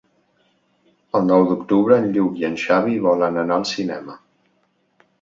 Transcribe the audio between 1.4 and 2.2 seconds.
d'octubre en